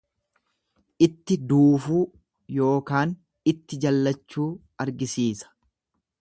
[1.07, 1.99] Itti duufuu
[2.69, 3.13] ykn
[3.53, 4.49] itti jallachuu
[4.87, 5.55] argisiisa.